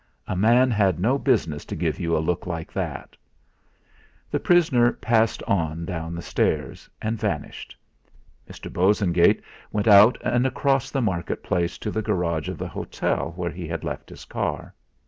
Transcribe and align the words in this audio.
A 0.27 0.35
man 0.35 0.71
had 0.71 0.99
no 0.99 1.19
business 1.19 1.63
to 1.65 1.75
give 1.75 1.99
you 1.99 2.17
a 2.17 2.17
look 2.17 2.47
like 2.47 2.73
that! 2.73 3.15
The 4.31 4.39
prisoner 4.39 4.93
passed 4.93 5.43
on 5.43 5.85
down 5.85 6.15
the 6.15 6.23
stairs, 6.23 6.89
and 7.03 7.19
vanished. 7.19 7.77
Mr. 8.49 8.73
Bosengate 8.73 9.43
went 9.71 9.87
out 9.87 10.17
and 10.23 10.47
across 10.47 10.89
the 10.89 11.03
market 11.03 11.43
place 11.43 11.77
to 11.77 11.91
the 11.91 12.01
garage 12.01 12.49
of 12.49 12.57
the 12.57 12.67
hotel 12.67 13.33
where 13.35 13.51
he 13.51 13.67
had 13.67 13.83
left 13.83 14.09
his 14.09 14.25
car. 14.25 14.73